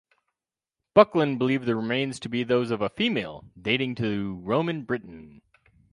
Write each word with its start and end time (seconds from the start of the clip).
Buckland 0.95 1.37
believed 1.37 1.67
the 1.67 1.75
remains 1.75 2.19
to 2.21 2.27
be 2.27 2.41
those 2.43 2.71
of 2.71 2.81
a 2.81 2.89
female, 2.89 3.45
dating 3.61 3.93
to 3.97 4.37
Roman 4.41 4.81
Britain. 4.81 5.43